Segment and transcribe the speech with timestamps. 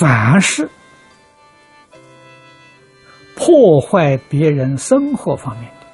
[0.00, 0.66] 凡是
[3.36, 5.86] 破坏别人生活方面的、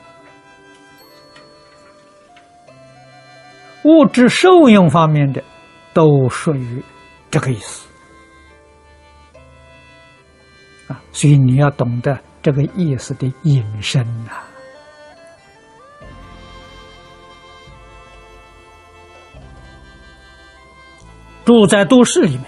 [3.83, 5.43] 物质受用方面的，
[5.93, 6.81] 都属于
[7.33, 7.89] 这个意思
[10.87, 11.03] 啊。
[11.11, 14.31] 所以你要懂得这个意思的引申呐。
[21.45, 22.45] 住在都市里面，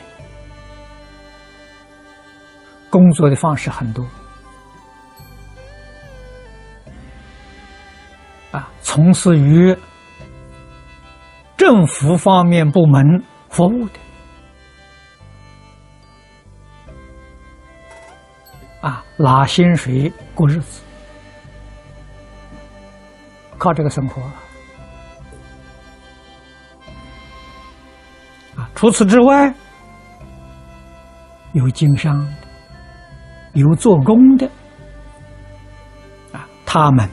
[2.98, 4.04] 工作的方式很多，
[8.50, 9.76] 啊，从事于
[11.56, 14.00] 政府方面部门服务的，
[18.80, 20.82] 啊，拿薪水过日子，
[23.58, 24.20] 靠这个生活。
[28.56, 29.54] 啊除此之外，
[31.52, 32.26] 有经商，
[33.58, 34.46] 有做工的，
[36.32, 37.08] 啊，他们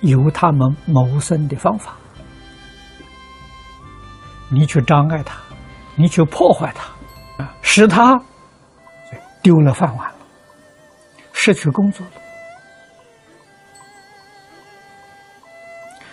[0.00, 1.94] 有他们谋生的方法。
[4.50, 5.38] 你去障碍他，
[5.94, 8.20] 你去破坏他，啊，使他
[9.42, 10.16] 丢了饭碗了，
[11.32, 12.12] 失去工作了，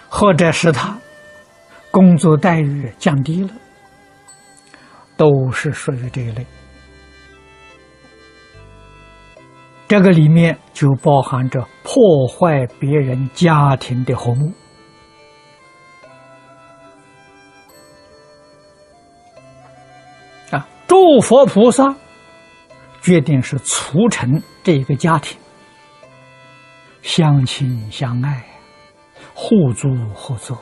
[0.08, 0.95] 或者使他
[1.89, 3.50] 工作待遇降低了。
[5.17, 6.44] 都是属于这一类，
[9.92, 14.49] 这个里面就包含着破坏别人家庭的和睦
[20.49, 20.66] 啊！
[20.88, 21.93] 诸佛菩萨
[23.02, 25.38] 决定是促成这个家庭
[27.02, 28.42] 相亲相爱、
[29.33, 30.58] 互助合作。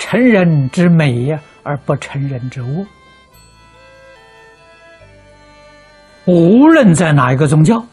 [0.00, 2.84] 成人之美呀，而不成人之恶。
[6.26, 7.84] 无论在哪一个宗教，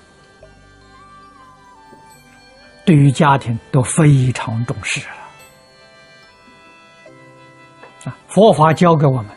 [2.85, 5.05] 对于家庭都非常重视。
[8.05, 9.27] 啊，佛法教给我们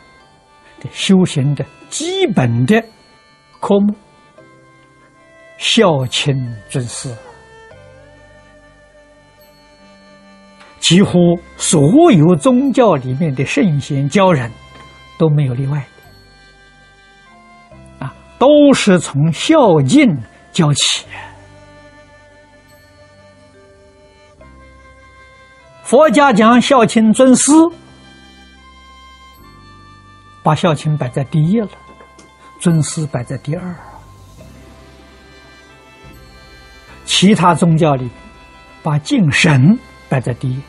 [0.79, 2.81] 的修行的基本的
[3.59, 3.93] 科目：
[5.57, 6.33] 孝亲
[6.69, 7.13] 尊师。
[10.79, 14.51] 几乎所有宗教里面的圣贤教人，
[15.17, 15.83] 都没有例外，
[18.37, 20.15] 都是从孝敬
[20.51, 21.05] 教起。
[25.83, 27.51] 佛家讲孝亲尊师，
[30.41, 31.69] 把孝亲摆在第一了，
[32.59, 33.75] 尊师摆在第二。
[37.05, 38.09] 其他宗教里，
[38.81, 39.77] 把敬神
[40.09, 40.59] 摆在第一。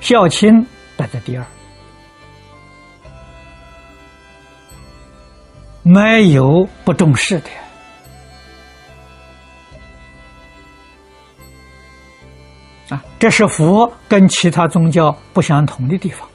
[0.00, 1.46] 孝亲摆在第二，
[5.82, 7.50] 没有不重视的
[12.88, 13.04] 啊！
[13.18, 16.28] 这是佛跟其他宗教不相同的地方。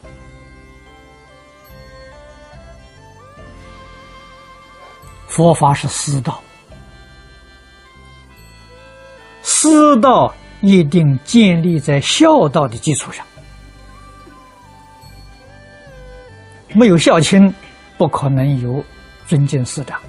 [5.28, 6.42] 佛法是私道，
[9.44, 13.26] 私道一定建立在孝道的基础上。
[16.74, 17.54] 没有孝亲，
[17.98, 18.84] 不可能有
[19.28, 20.02] 尊敬师长。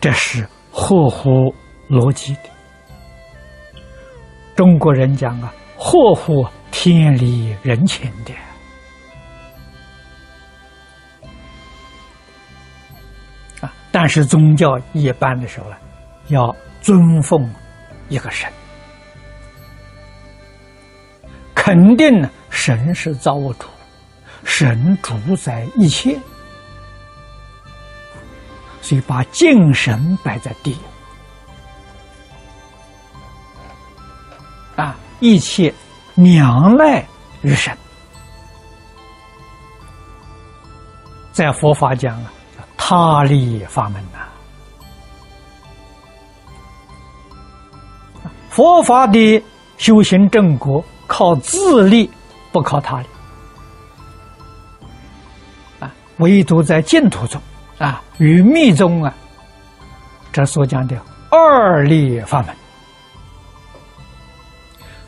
[0.00, 1.54] 这是合乎
[1.88, 2.50] 逻辑的。
[4.54, 8.32] 中国人讲啊，合乎天理人情的。
[13.60, 15.76] 啊，但是宗教一般的时候呢，
[16.28, 17.50] 要尊奉
[18.08, 18.50] 一个神。
[21.54, 22.30] 肯定呢，
[22.60, 23.64] 神是造物主，
[24.44, 26.14] 神主宰一切，
[28.82, 30.76] 所以把敬神摆在第一
[34.76, 35.72] 啊，一切
[36.16, 37.02] 仰赖
[37.40, 37.74] 于神，
[41.32, 44.18] 在佛法讲啊，叫他力法门呐，
[48.50, 49.42] 佛法的
[49.78, 50.84] 修行正果。
[51.12, 52.08] 靠自力，
[52.52, 53.06] 不靠他力
[55.78, 55.92] 啊！
[56.18, 57.40] 唯独在净土中
[57.78, 59.14] 啊，与密宗啊，
[60.32, 61.00] 这所讲的
[61.30, 62.54] 二力法门，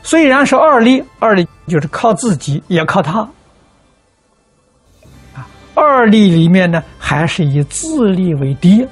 [0.03, 3.21] 虽然是二力，二力就是靠自己，也靠他
[5.35, 5.47] 啊。
[5.75, 8.87] 二力里面呢，还是以自力为第一。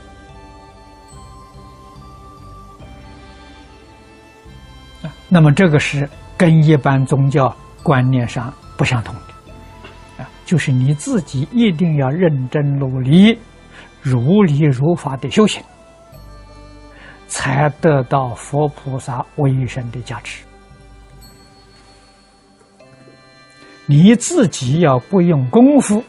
[5.29, 6.09] 那么这个是。
[6.41, 13.39] 跟一般宗教观念上不相同的，啊，就是你自己一定要认真努力，
[14.01, 15.63] 如理如法的修行，
[17.27, 20.45] 才得到佛菩萨威神的加持。
[23.87, 26.05] 你自己要不用功夫，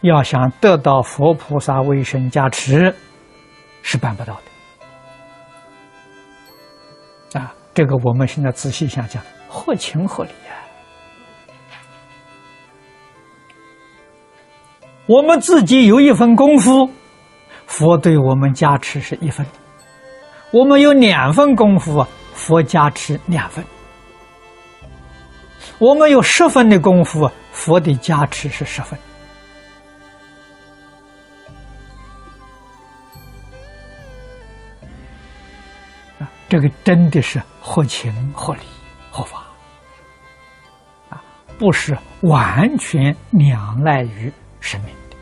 [0.00, 2.94] 要想得到佛菩萨威神加持，
[3.82, 4.40] 是办不到
[7.32, 7.40] 的。
[7.40, 10.56] 啊，这个我们现在仔细想想，合情合理呀。
[15.06, 16.88] 我们自己有一份功夫，
[17.66, 19.44] 佛对我们加持是一分；
[20.52, 23.62] 我们有两份功夫，佛加持两分。
[25.78, 28.98] 我们有十分的功夫，佛的加持是十分！
[36.48, 38.60] 这个真的是合情合理
[39.12, 39.44] 合法
[41.10, 41.22] 啊，
[41.58, 43.14] 不是完全
[43.50, 45.16] 仰赖于神明的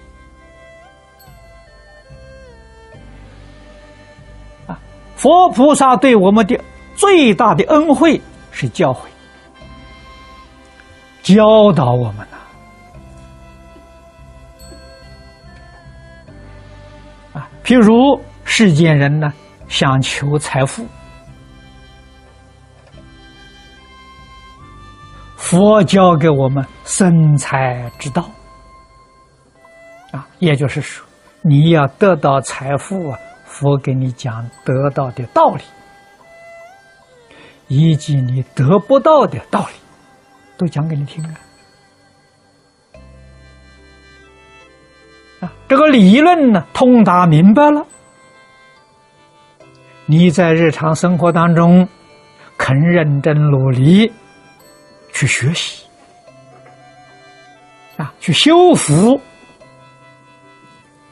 [4.73, 4.79] 啊！
[5.17, 6.57] 佛菩萨对我们的
[6.95, 8.21] 最大的恩惠
[8.53, 9.01] 是教诲。
[11.23, 12.37] 教导我们呐，
[17.41, 19.33] 啊，譬如世间人呢，
[19.69, 20.87] 想求财富，
[25.51, 28.23] 佛教给我们生财之道，
[30.13, 31.05] 啊，也就是说，
[31.43, 35.65] 你要得到财富啊，佛给你讲得到的道理，
[37.67, 39.75] 以及你得不到的道理。
[40.57, 41.35] 都讲给你听啊！
[45.41, 47.85] 啊，这个理论呢，通达明白了，
[50.07, 51.89] 你在日常生活当中
[52.57, 54.13] 肯认真努力
[55.21, 55.85] 去学习
[57.99, 59.21] 啊，去修复，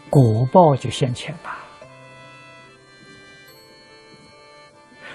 [0.09, 1.51] 果报就现前了。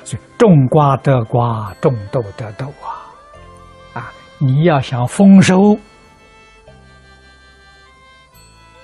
[0.04, 2.72] 所以种瓜得瓜，种豆得豆
[3.94, 4.14] 啊！
[4.38, 5.76] 你要想丰收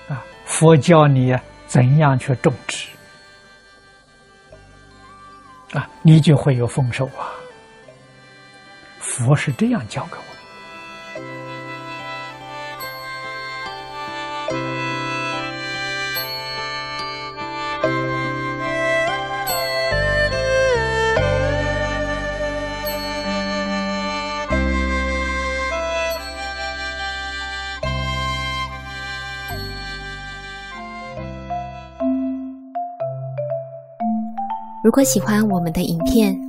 [0.08, 2.88] 啊，佛教你怎样去种植
[5.74, 7.29] 啊，你就会有丰收啊。
[9.26, 10.30] 佛是这样教给我的。
[34.82, 36.49] 如果喜欢我们的影片，